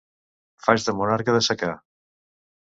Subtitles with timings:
[0.67, 1.71] Faig de monarca de secà.